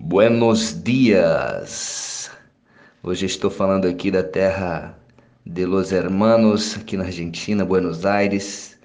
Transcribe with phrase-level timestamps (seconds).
[0.00, 2.30] Buenos dias!
[3.02, 4.96] Hoje estou falando aqui da terra
[5.44, 8.78] de Los Hermanos, aqui na Argentina, Buenos Aires.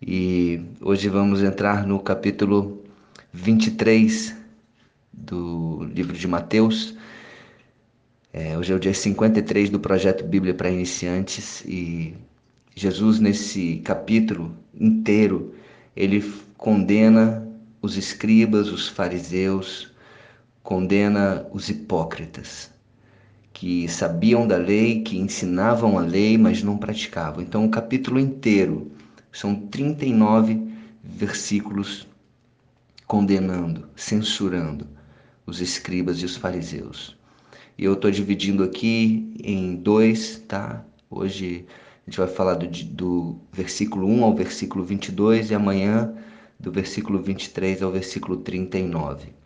[0.00, 2.84] E hoje vamos entrar no capítulo
[3.32, 4.34] 23
[5.12, 6.96] do livro de Mateus.
[8.32, 12.14] É, hoje é o dia 53 do projeto Bíblia para Iniciantes e
[12.76, 15.52] Jesus, nesse capítulo inteiro,
[15.96, 16.22] ele
[16.56, 17.44] condena
[17.82, 19.92] os escribas, os fariseus,
[20.64, 22.72] condena os hipócritas,
[23.52, 27.42] que sabiam da lei, que ensinavam a lei, mas não praticavam.
[27.42, 28.90] Então, o capítulo inteiro
[29.30, 30.66] são 39
[31.02, 32.08] versículos
[33.06, 34.86] condenando, censurando
[35.46, 37.14] os escribas e os fariseus.
[37.76, 40.82] E eu estou dividindo aqui em dois, tá?
[41.10, 41.66] Hoje
[42.06, 46.14] a gente vai falar do, do versículo 1 ao versículo 22 e amanhã
[46.58, 49.43] do versículo 23 ao versículo 39.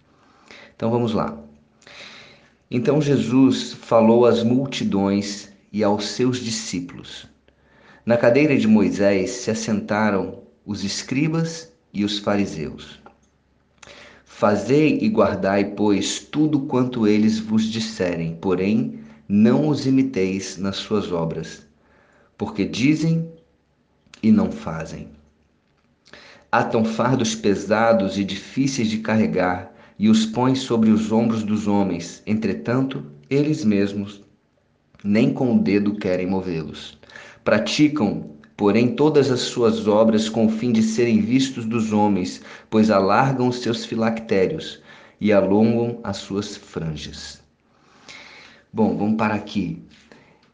[0.78, 1.36] Então vamos lá.
[2.70, 7.26] Então Jesus falou às multidões e aos seus discípulos.
[8.06, 13.00] Na cadeira de Moisés se assentaram os escribas e os fariseus.
[14.24, 21.10] Fazei e guardai, pois, tudo quanto eles vos disserem, porém não os imiteis nas suas
[21.10, 21.66] obras,
[22.36, 23.28] porque dizem
[24.22, 25.08] e não fazem.
[26.52, 32.22] Atam fardos pesados e difíceis de carregar e os põe sobre os ombros dos homens.
[32.26, 34.22] Entretanto, eles mesmos
[35.02, 36.98] nem com o dedo querem movê-los.
[37.44, 42.90] Praticam, porém, todas as suas obras com o fim de serem vistos dos homens, pois
[42.90, 44.80] alargam os seus filactérios
[45.20, 47.40] e alongam as suas franjas.
[48.72, 49.82] Bom, vamos parar aqui.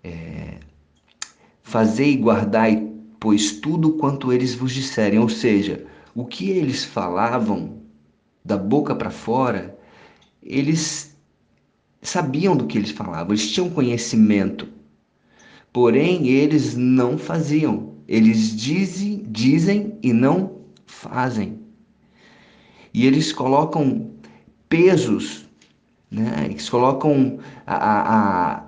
[0.03, 0.58] É...
[1.62, 2.86] Fazei e guardai,
[3.19, 7.83] pois tudo quanto eles vos disserem, ou seja, o que eles falavam
[8.45, 9.78] da boca para fora,
[10.42, 11.17] eles
[12.03, 14.69] sabiam do que eles falavam, eles tinham conhecimento.
[15.73, 17.95] Porém, eles não faziam.
[18.07, 21.58] Eles dizem, dizem e não fazem.
[22.92, 24.11] E eles colocam
[24.68, 25.47] pesos,
[26.11, 26.45] né?
[26.45, 28.64] eles colocam a, a, a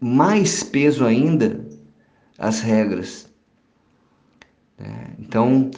[0.00, 1.68] mais peso ainda
[2.38, 3.30] as regras.
[4.78, 5.14] Né?
[5.18, 5.70] Então,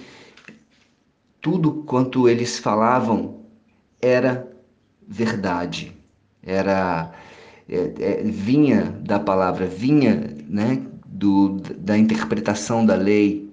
[1.41, 3.40] tudo quanto eles falavam
[4.01, 4.49] era
[5.07, 5.93] verdade,
[6.43, 7.13] era
[7.69, 13.49] é, é, vinha da palavra, vinha né, do, da interpretação da lei,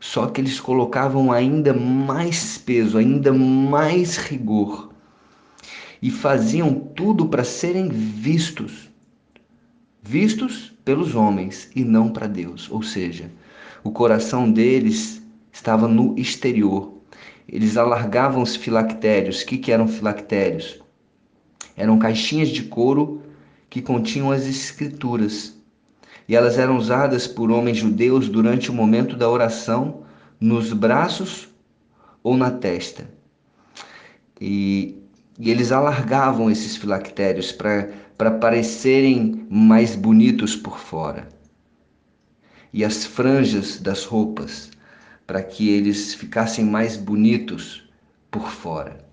[0.00, 4.90] só que eles colocavam ainda mais peso, ainda mais rigor.
[6.00, 8.88] E faziam tudo para serem vistos,
[10.02, 13.30] vistos pelos homens e não para Deus, ou seja,
[13.82, 15.20] o coração deles
[15.52, 16.97] estava no exterior,
[17.48, 19.40] eles alargavam os filactérios.
[19.40, 20.80] O que, que eram filactérios?
[21.74, 23.22] Eram caixinhas de couro
[23.70, 25.56] que continham as escrituras.
[26.28, 30.02] E elas eram usadas por homens judeus durante o momento da oração
[30.38, 31.48] nos braços
[32.22, 33.08] ou na testa.
[34.38, 35.02] E,
[35.38, 41.28] e eles alargavam esses filactérios para parecerem mais bonitos por fora.
[42.74, 44.70] E as franjas das roupas
[45.28, 47.82] para que eles ficassem mais bonitos
[48.30, 49.04] por fora.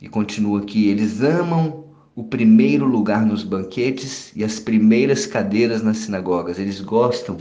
[0.00, 1.84] E continua aqui: eles amam
[2.16, 6.58] o primeiro lugar nos banquetes e as primeiras cadeiras nas sinagogas.
[6.58, 7.36] Eles gostam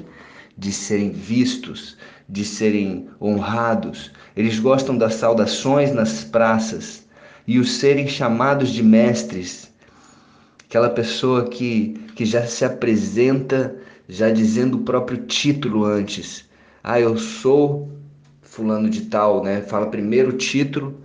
[0.57, 1.95] de serem vistos,
[2.27, 4.11] de serem honrados.
[4.35, 7.07] Eles gostam das saudações nas praças
[7.47, 9.71] e os serem chamados de mestres.
[10.66, 13.77] Aquela pessoa que, que já se apresenta
[14.09, 16.48] já dizendo o próprio título antes
[16.91, 17.88] ah, eu sou
[18.41, 19.61] fulano de tal, né?
[19.61, 21.00] Fala primeiro o título,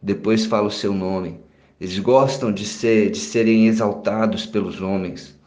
[0.00, 1.38] depois fala o seu nome.
[1.78, 5.38] Eles gostam de ser de serem exaltados pelos homens.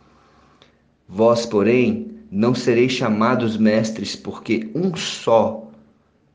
[1.07, 5.67] Vós, porém, não sereis chamados mestres, porque um só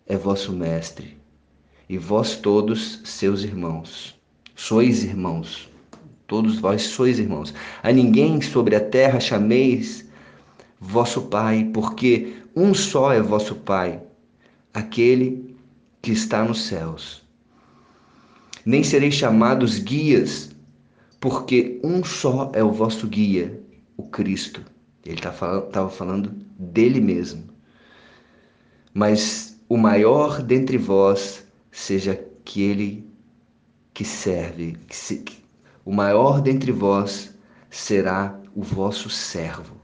[0.04, 1.16] é vosso mestre,
[1.88, 4.18] e vós todos seus irmãos.
[4.56, 5.70] Sois irmãos.
[6.26, 7.54] Todos vós sois irmãos.
[7.84, 10.04] A ninguém sobre a terra chameis
[10.80, 14.02] vosso Pai, porque um só é vosso Pai,
[14.72, 15.56] aquele
[16.00, 17.24] que está nos céus.
[18.64, 20.50] Nem sereis chamados guias,
[21.20, 23.60] porque um só é o vosso guia,
[23.96, 24.62] o Cristo.
[25.04, 27.44] Ele estava tá falando dele mesmo.
[28.92, 33.04] Mas o maior dentre vós seja aquele
[33.92, 35.24] que serve, que se,
[35.84, 37.34] o maior dentre vós
[37.68, 39.83] será o vosso servo.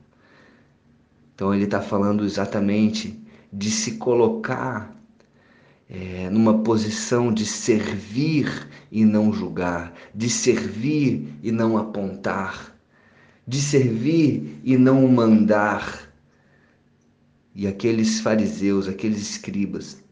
[1.41, 3.19] Então ele está falando exatamente
[3.51, 4.95] de se colocar
[5.89, 12.77] é, numa posição de servir e não julgar, de servir e não apontar,
[13.49, 16.13] de servir e não mandar.
[17.55, 20.05] E aqueles fariseus, aqueles escribas,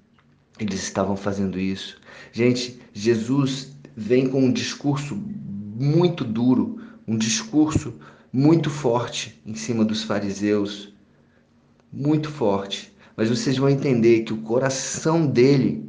[0.58, 2.00] eles estavam fazendo isso.
[2.32, 7.92] Gente, Jesus vem com um discurso muito duro, um discurso
[8.32, 10.96] muito forte em cima dos fariseus,
[11.92, 12.92] muito forte.
[13.16, 15.88] Mas vocês vão entender que o coração dele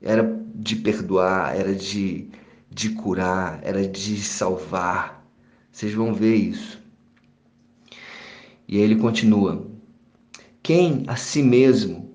[0.00, 0.22] era
[0.54, 2.28] de perdoar, era de,
[2.70, 5.24] de curar, era de salvar.
[5.70, 6.82] Vocês vão ver isso.
[8.68, 9.66] E ele continua:
[10.62, 12.12] Quem a si mesmo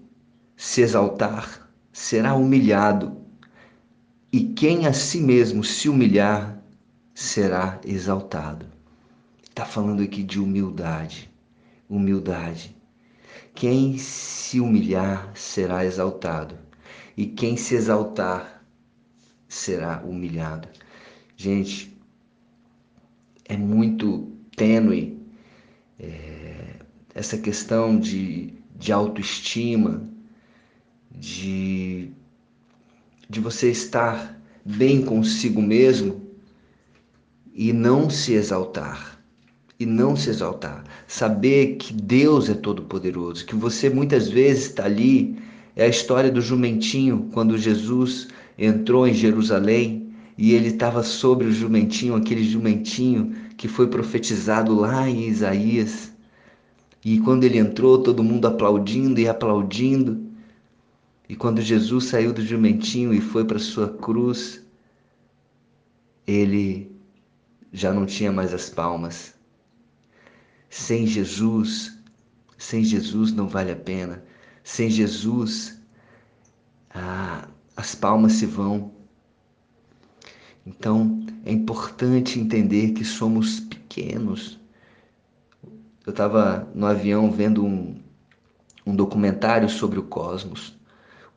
[0.56, 3.18] se exaltar será humilhado,
[4.32, 6.62] e quem a si mesmo se humilhar
[7.14, 8.68] será exaltado.
[9.42, 11.32] Está falando aqui de humildade.
[11.90, 12.77] Humildade.
[13.54, 16.57] Quem se humilhar será exaltado,
[17.16, 18.63] e quem se exaltar
[19.48, 20.68] será humilhado.
[21.36, 21.98] Gente,
[23.45, 25.19] é muito tênue
[26.00, 26.75] é,
[27.13, 30.04] essa questão de, de autoestima,
[31.12, 32.12] de,
[33.30, 36.28] de você estar bem consigo mesmo
[37.54, 39.17] e não se exaltar.
[39.80, 40.84] E não se exaltar.
[41.08, 45.38] Saber que Deus é todo-poderoso, que você muitas vezes está ali.
[45.76, 48.28] É a história do jumentinho, quando Jesus
[48.58, 50.08] entrou em Jerusalém
[50.38, 56.12] e ele estava sobre o jumentinho, aquele jumentinho que foi profetizado lá em Isaías.
[57.04, 60.26] E quando ele entrou, todo mundo aplaudindo e aplaudindo.
[61.30, 64.62] E quando Jesus saiu do jumentinho e foi para sua cruz,
[66.26, 66.92] ele
[67.72, 69.37] já não tinha mais as palmas.
[70.78, 71.98] Sem Jesus,
[72.56, 74.24] sem Jesus não vale a pena.
[74.64, 75.82] Sem Jesus,
[76.94, 78.92] ah, as palmas se vão.
[80.64, 84.60] Então é importante entender que somos pequenos.
[86.06, 88.00] Eu estava no avião vendo um,
[88.86, 90.78] um documentário sobre o cosmos.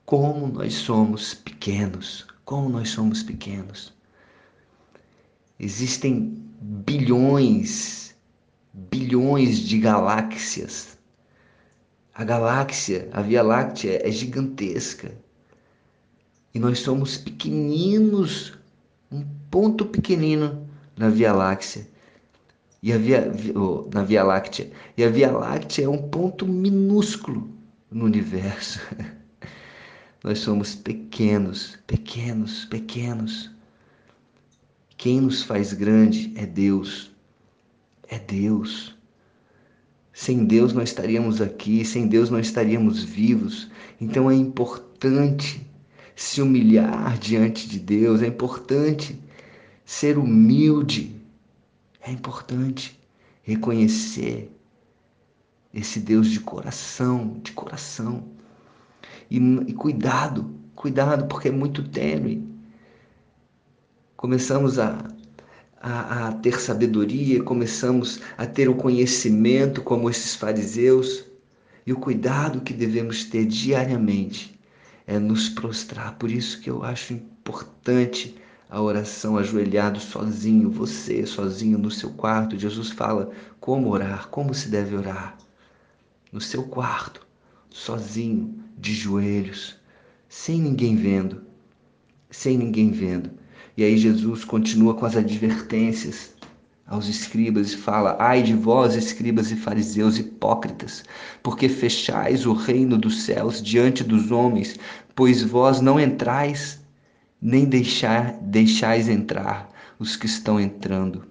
[0.05, 3.93] Como nós somos pequenos, como nós somos pequenos.
[5.59, 8.10] Existem bilhões,
[8.73, 10.99] bilhões de galáxias.
[12.15, 15.13] A galáxia, a Via Láctea é gigantesca.
[16.53, 18.53] E nós somos pequeninos,
[19.11, 21.87] um ponto pequenino na Via Láctea.
[22.83, 23.33] E a Via,
[23.93, 24.71] na Via Láctea.
[24.97, 27.49] E a Via Láctea é um ponto minúsculo
[27.91, 28.81] no universo.
[30.23, 33.51] nós somos pequenos, pequenos, pequenos.
[34.97, 37.11] Quem nos faz grande é Deus.
[38.11, 38.95] É Deus.
[40.13, 43.71] Sem Deus não estaríamos aqui, sem Deus não estaríamos vivos.
[44.01, 45.67] Então é importante
[46.17, 49.19] se humilhar diante de Deus, é importante
[49.85, 51.17] ser humilde,
[52.03, 53.01] é importante
[53.43, 54.51] reconhecer
[55.73, 58.25] esse Deus de coração, de coração.
[59.31, 62.51] E, e cuidado, cuidado, porque é muito tênue
[64.21, 64.99] começamos a,
[65.81, 71.25] a, a, ter sabedoria, começamos a ter o conhecimento como esses fariseus,
[71.87, 74.61] e o cuidado que devemos ter diariamente
[75.07, 76.17] é nos prostrar.
[76.17, 78.37] Por isso que eu acho importante
[78.69, 82.59] a oração ajoelhado sozinho, você sozinho no seu quarto.
[82.59, 85.37] Jesus fala como orar, como se deve orar.
[86.31, 87.27] No seu quarto,
[87.71, 89.77] sozinho, de joelhos,
[90.29, 91.43] sem ninguém vendo,
[92.31, 93.40] sem ninguém vendo.
[93.81, 96.35] E aí Jesus continua com as advertências
[96.87, 101.03] aos escribas e fala: Ai de vós, escribas e fariseus hipócritas,
[101.43, 104.79] porque fechais o reino dos céus diante dos homens,
[105.15, 106.79] pois vós não entrais,
[107.41, 111.25] nem deixar, deixais entrar os que estão entrando.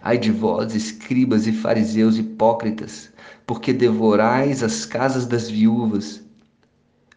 [0.00, 3.10] Ai de vós, escribas e fariseus hipócritas,
[3.44, 6.22] porque devorais as casas das viúvas,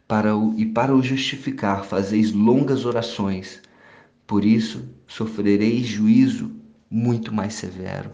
[0.08, 3.64] para o, e para o justificar fazeis longas orações
[4.28, 6.52] por isso sofrereis juízo
[6.90, 8.12] muito mais severo.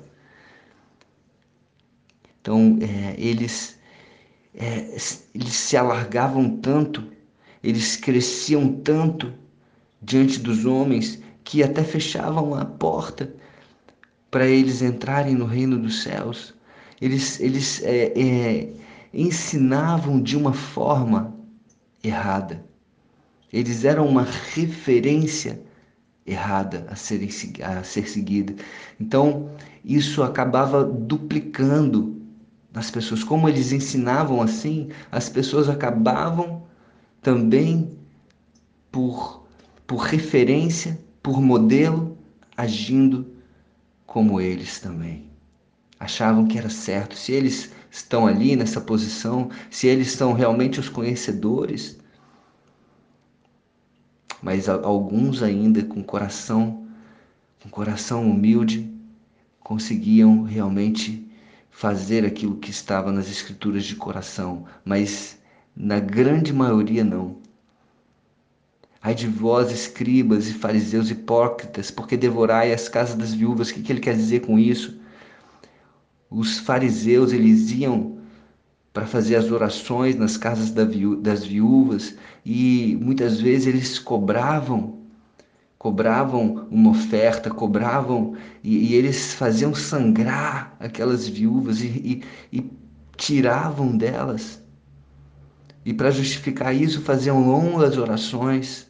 [2.42, 3.78] Então, é, eles,
[4.56, 4.96] é,
[5.34, 7.08] eles se alargavam tanto,
[7.64, 9.32] eles cresciam tanto
[10.02, 13.34] diante dos homens que até fechavam a porta
[14.32, 16.54] para eles entrarem no reino dos céus.
[17.00, 18.74] Eles, eles é, é
[19.14, 21.36] ensinavam de uma forma
[22.04, 22.66] errada.
[23.52, 25.62] Eles eram uma referência
[26.32, 27.28] errada a ser,
[27.64, 28.56] a ser seguida.
[29.00, 29.50] Então,
[29.84, 32.22] isso acabava duplicando
[32.74, 33.24] nas pessoas.
[33.24, 36.64] Como eles ensinavam assim, as pessoas acabavam
[37.22, 37.92] também
[38.92, 39.46] por,
[39.86, 42.18] por referência, por modelo,
[42.56, 43.26] agindo
[44.06, 45.30] como eles também.
[46.00, 47.16] Achavam que era certo.
[47.16, 52.01] Se eles estão ali nessa posição, se eles são realmente os conhecedores,
[54.42, 56.88] mas alguns ainda com coração,
[57.62, 58.92] com coração humilde,
[59.60, 61.30] conseguiam realmente
[61.70, 65.40] fazer aquilo que estava nas escrituras de coração, mas
[65.76, 67.38] na grande maioria não.
[69.02, 73.70] Ai de vós, escribas e fariseus hipócritas, porque devorai as casas das viúvas.
[73.70, 75.00] O que, que ele quer dizer com isso?
[76.30, 78.21] Os fariseus, eles iam
[78.94, 85.02] para fazer as orações nas casas das viúvas e muitas vezes eles cobravam
[85.82, 92.72] cobravam uma oferta, cobravam e, e eles faziam sangrar aquelas viúvas e, e, e
[93.18, 94.62] tiravam delas.
[95.84, 98.88] E para justificar isso, faziam longas orações.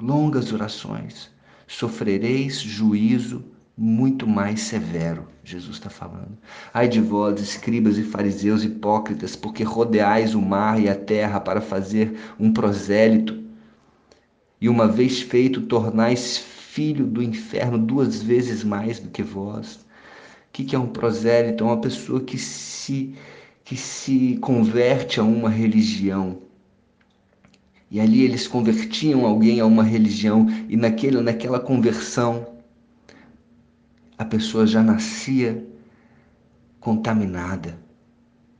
[0.00, 1.30] Longas orações.
[1.68, 3.44] Sofrereis juízo
[3.76, 6.38] muito mais severo, Jesus está falando.
[6.72, 11.60] Ai de vós, escribas e fariseus hipócritas, porque rodeais o mar e a terra para
[11.60, 13.46] fazer um prosélito
[14.60, 19.76] e uma vez feito, tornais filho do inferno duas vezes mais do que vós.
[19.76, 21.62] O que é um prosélito?
[21.62, 23.14] É uma pessoa que se,
[23.62, 26.38] que se converte a uma religião.
[27.90, 32.55] E ali eles convertiam alguém a uma religião, e naquele, naquela conversão,
[34.18, 35.66] a pessoa já nascia
[36.80, 37.78] contaminada.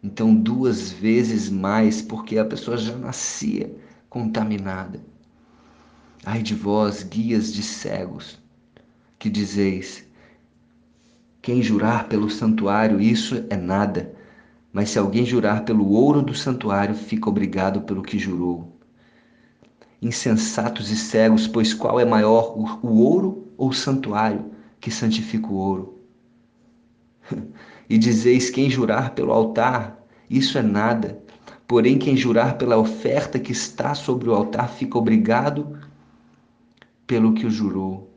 [0.03, 3.75] Então, duas vezes mais, porque a pessoa já nascia
[4.09, 5.01] contaminada.
[6.25, 8.39] Ai de vós, guias de cegos,
[9.19, 10.07] que dizeis:
[11.41, 14.15] quem jurar pelo santuário, isso é nada,
[14.73, 18.77] mas se alguém jurar pelo ouro do santuário, fica obrigado pelo que jurou.
[20.03, 25.55] Insensatos e cegos, pois qual é maior, o ouro ou o santuário que santifica o
[25.55, 26.01] ouro?
[27.89, 31.23] e dizeis: quem jurar pelo altar, isso é nada,
[31.67, 35.79] porém quem jurar pela oferta que está sobre o altar, fica obrigado
[37.07, 38.11] pelo que o jurou.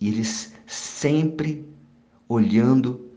[0.00, 1.66] E eles sempre
[2.28, 3.08] olhando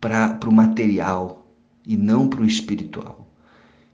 [0.00, 1.46] para o material
[1.84, 3.26] e não para o espiritual.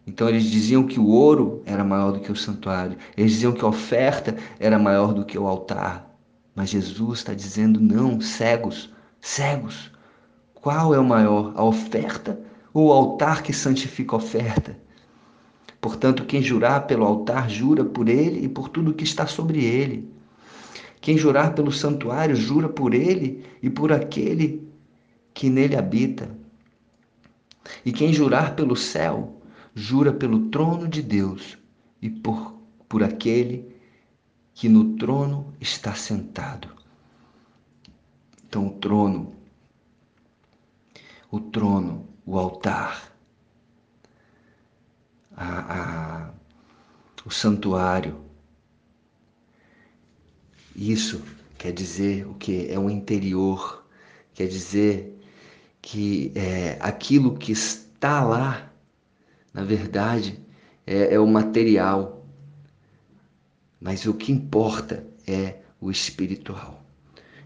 [0.06, 3.64] Então eles diziam que o ouro era maior do que o santuário, eles diziam que
[3.64, 6.11] a oferta era maior do que o altar.
[6.54, 9.90] Mas Jesus está dizendo: não, cegos, cegos.
[10.54, 12.38] Qual é o maior, a oferta
[12.72, 14.78] ou o altar que santifica a oferta?
[15.80, 20.08] Portanto, quem jurar pelo altar, jura por ele e por tudo que está sobre ele.
[21.00, 24.64] Quem jurar pelo santuário, jura por ele e por aquele
[25.34, 26.30] que nele habita.
[27.84, 29.42] E quem jurar pelo céu,
[29.74, 31.58] jura pelo trono de Deus
[32.00, 32.54] e por,
[32.88, 33.71] por aquele
[34.54, 36.68] que no trono está sentado.
[38.44, 39.34] Então, o trono,
[41.30, 43.12] o trono, o altar,
[45.34, 46.30] a, a,
[47.24, 48.20] o santuário.
[50.76, 51.22] Isso
[51.58, 52.68] quer dizer o que?
[52.70, 53.86] É o interior,
[54.34, 55.18] quer dizer
[55.80, 58.72] que é, aquilo que está lá,
[59.52, 60.40] na verdade,
[60.86, 62.21] é, é o material,
[63.82, 66.84] mas o que importa é o espiritual.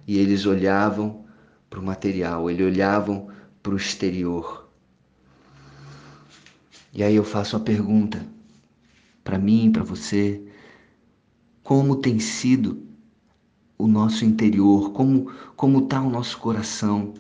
[0.07, 1.25] E eles olhavam
[1.71, 3.29] para o material, eles olhavam
[3.63, 4.69] para o exterior.
[6.93, 8.25] E aí eu faço a pergunta
[9.25, 10.43] para mim, para você,
[11.63, 12.87] como tem sido
[13.79, 17.15] o nosso interior, como como está o nosso coração,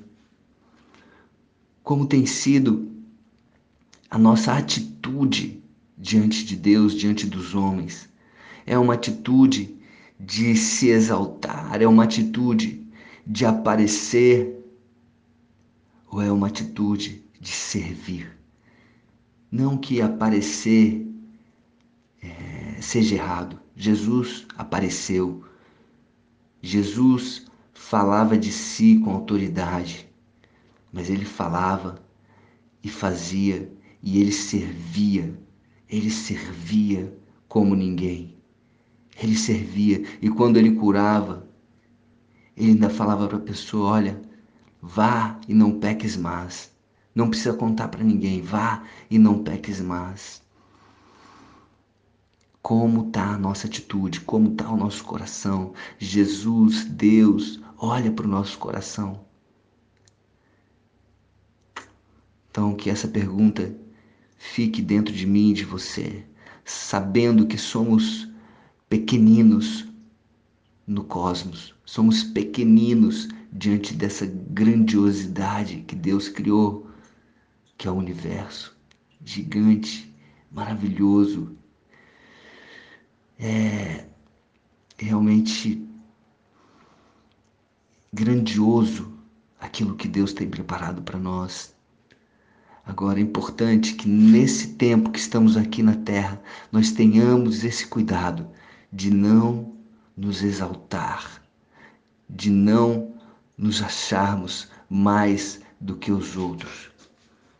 [1.82, 2.92] como tem sido
[4.10, 5.62] a nossa atitude
[5.96, 8.08] diante de Deus, diante dos homens.
[8.66, 9.76] É uma atitude
[10.18, 12.84] de se exaltar, é uma atitude
[13.26, 14.56] de aparecer,
[16.10, 18.36] ou é uma atitude de servir?
[19.50, 21.06] Não que aparecer
[22.22, 23.60] é, seja errado.
[23.76, 25.44] Jesus apareceu.
[26.60, 30.08] Jesus falava de si com autoridade,
[30.92, 32.02] mas ele falava
[32.82, 33.70] e fazia
[34.02, 35.38] e ele servia.
[35.88, 37.16] Ele servia
[37.48, 38.35] como ninguém.
[39.18, 41.48] Ele servia e quando ele curava,
[42.56, 44.20] ele ainda falava para a pessoa: Olha,
[44.80, 46.70] vá e não peques mais.
[47.14, 48.42] Não precisa contar para ninguém.
[48.42, 50.42] Vá e não peques mais.
[52.60, 54.20] Como está a nossa atitude?
[54.20, 55.72] Como está o nosso coração?
[55.98, 59.24] Jesus, Deus, olha para o nosso coração.
[62.50, 63.74] Então, que essa pergunta
[64.36, 66.24] fique dentro de mim e de você,
[66.64, 68.28] sabendo que somos
[68.88, 69.86] pequeninos
[70.86, 76.88] no cosmos, somos pequeninos diante dessa grandiosidade que Deus criou,
[77.76, 78.76] que é o universo
[79.24, 80.14] gigante,
[80.50, 81.56] maravilhoso.
[83.38, 84.06] É
[84.96, 85.84] realmente
[88.12, 89.12] grandioso
[89.60, 91.74] aquilo que Deus tem preparado para nós.
[92.84, 96.40] Agora é importante que nesse tempo que estamos aqui na terra,
[96.70, 98.48] nós tenhamos esse cuidado
[98.96, 99.76] de não
[100.16, 101.42] nos exaltar,
[102.30, 103.14] de não
[103.54, 106.90] nos acharmos mais do que os outros.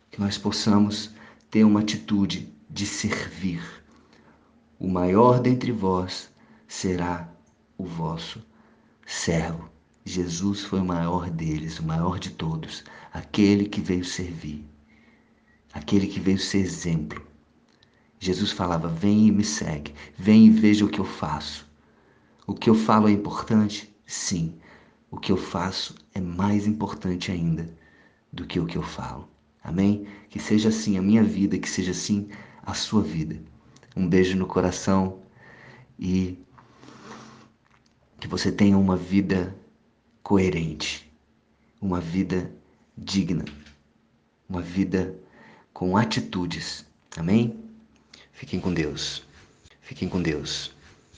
[0.09, 1.11] Que nós possamos
[1.51, 3.61] ter uma atitude de servir.
[4.79, 6.27] O maior dentre vós
[6.67, 7.29] será
[7.77, 8.43] o vosso
[9.05, 9.69] servo.
[10.03, 14.65] Jesus foi o maior deles, o maior de todos, aquele que veio servir,
[15.71, 17.23] aquele que veio ser exemplo.
[18.19, 21.67] Jesus falava: Vem e me segue, vem e veja o que eu faço.
[22.45, 23.93] O que eu falo é importante?
[24.05, 24.55] Sim.
[25.11, 27.69] O que eu faço é mais importante ainda
[28.31, 29.27] do que o que eu falo.
[29.63, 30.07] Amém?
[30.29, 32.29] Que seja assim a minha vida, que seja assim
[32.63, 33.41] a sua vida.
[33.95, 35.19] Um beijo no coração
[35.99, 36.39] e
[38.19, 39.55] que você tenha uma vida
[40.23, 41.11] coerente,
[41.81, 42.51] uma vida
[42.97, 43.45] digna,
[44.47, 45.19] uma vida
[45.73, 46.85] com atitudes.
[47.15, 47.66] Amém?
[48.37, 49.23] Fiquem com Deus.
[49.81, 50.71] Fiquem com Deus.